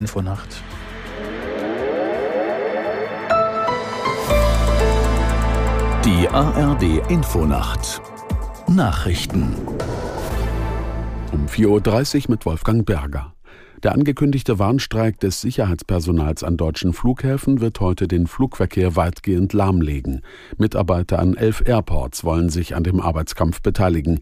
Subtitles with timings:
[0.00, 0.62] Infonacht
[6.04, 8.00] Die ARD Infonacht
[8.68, 9.56] Nachrichten
[11.32, 13.34] um 4.30 Uhr mit Wolfgang Berger.
[13.82, 20.22] Der angekündigte Warnstreik des Sicherheitspersonals an deutschen Flughäfen wird heute den Flugverkehr weitgehend lahmlegen.
[20.58, 24.20] Mitarbeiter an elf Airports wollen sich an dem Arbeitskampf beteiligen.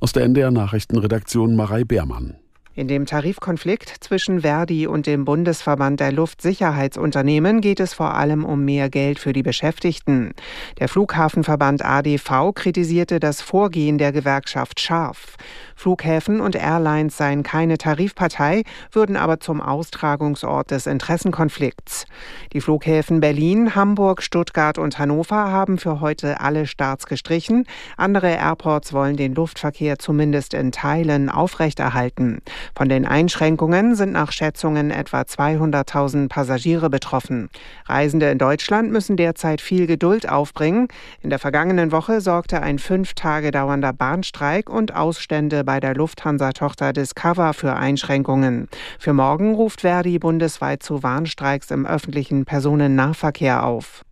[0.00, 2.36] Aus der NDR Nachrichtenredaktion Marei Beermann.
[2.76, 8.64] In dem Tarifkonflikt zwischen Verdi und dem Bundesverband der Luftsicherheitsunternehmen geht es vor allem um
[8.64, 10.32] mehr Geld für die Beschäftigten.
[10.80, 15.36] Der Flughafenverband ADV kritisierte das Vorgehen der Gewerkschaft scharf.
[15.76, 22.06] Flughäfen und Airlines seien keine Tarifpartei, würden aber zum Austragungsort des Interessenkonflikts.
[22.52, 27.66] Die Flughäfen Berlin, Hamburg, Stuttgart und Hannover haben für heute alle Starts gestrichen.
[27.96, 32.40] Andere Airports wollen den Luftverkehr zumindest in Teilen aufrechterhalten.
[32.76, 37.50] Von den Einschränkungen sind nach Schätzungen etwa 200.000 Passagiere betroffen.
[37.86, 40.88] Reisende in Deutschland müssen derzeit viel Geduld aufbringen.
[41.22, 46.92] In der vergangenen Woche sorgte ein fünf Tage dauernder Bahnstreik und Ausstände bei der Lufthansa-Tochter
[46.92, 48.68] Discover für Einschränkungen.
[48.98, 54.04] Für morgen ruft Verdi bundesweit zu Warnstreiks im öffentlichen Personennahverkehr auf.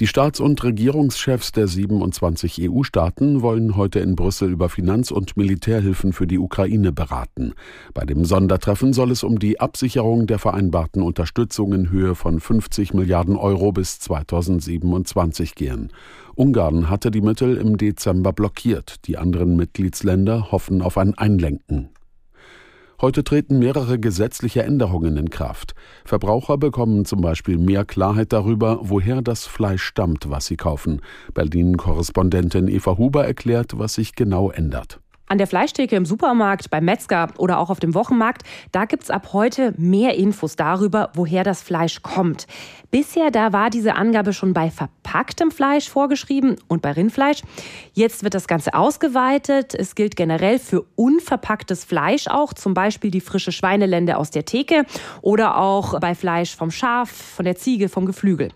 [0.00, 6.12] Die Staats- und Regierungschefs der 27 EU-Staaten wollen heute in Brüssel über Finanz- und Militärhilfen
[6.12, 7.52] für die Ukraine beraten.
[7.94, 12.94] Bei dem Sondertreffen soll es um die Absicherung der vereinbarten Unterstützung in Höhe von 50
[12.94, 15.90] Milliarden Euro bis 2027 gehen.
[16.36, 19.04] Ungarn hatte die Mittel im Dezember blockiert.
[19.08, 21.88] Die anderen Mitgliedsländer hoffen auf ein Einlenken.
[23.00, 25.76] Heute treten mehrere gesetzliche Änderungen in Kraft.
[26.04, 31.00] Verbraucher bekommen zum Beispiel mehr Klarheit darüber, woher das Fleisch stammt, was sie kaufen.
[31.32, 35.00] Berlin-Korrespondentin Eva Huber erklärt, was sich genau ändert.
[35.28, 39.10] An der Fleischtheke im Supermarkt, beim Metzger oder auch auf dem Wochenmarkt, da gibt es
[39.10, 42.46] ab heute mehr Infos darüber, woher das Fleisch kommt.
[42.90, 47.42] Bisher da war diese Angabe schon bei verpacktem Fleisch vorgeschrieben und bei Rindfleisch.
[47.92, 49.74] Jetzt wird das Ganze ausgeweitet.
[49.74, 54.86] Es gilt generell für unverpacktes Fleisch auch, zum Beispiel die frische Schweinelende aus der Theke
[55.20, 58.52] oder auch bei Fleisch vom Schaf, von der Ziege, vom Geflügel.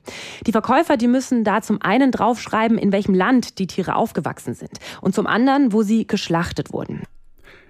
[0.46, 4.78] Die Verkäufer, die müssen da zum einen draufschreiben, in welchem Land die Tiere aufgewachsen sind
[5.02, 7.02] und zum anderen, wo sie geschlachtet wurden.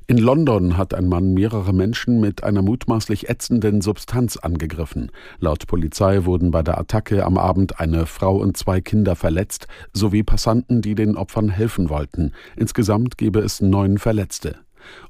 [0.09, 5.13] In London hat ein Mann mehrere Menschen mit einer mutmaßlich ätzenden Substanz angegriffen.
[5.39, 10.25] Laut Polizei wurden bei der Attacke am Abend eine Frau und zwei Kinder verletzt, sowie
[10.25, 12.33] Passanten, die den Opfern helfen wollten.
[12.57, 14.57] Insgesamt gebe es neun Verletzte.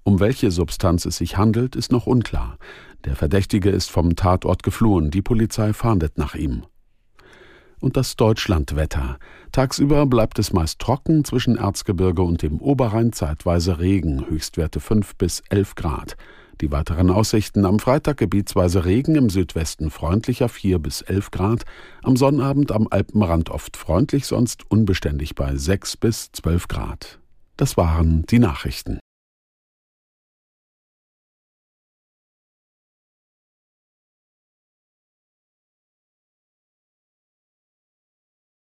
[0.03, 2.59] Um welche Substanz es sich handelt, ist noch unklar.
[3.07, 5.11] Der Verdächtige ist vom Tatort geflohen.
[5.11, 6.65] Die Polizei fahndet nach ihm
[7.83, 9.19] und das Deutschlandwetter.
[9.51, 15.43] Tagsüber bleibt es meist trocken, zwischen Erzgebirge und dem Oberrhein zeitweise Regen, Höchstwerte 5 bis
[15.51, 16.17] 11 Grad.
[16.61, 21.65] Die weiteren Aussichten am Freitag gebietsweise Regen, im Südwesten freundlicher 4 bis 11 Grad,
[22.03, 27.19] am Sonnabend am Alpenrand oft freundlich, sonst unbeständig bei 6 bis 12 Grad.
[27.57, 29.02] Das waren die Nachrichten.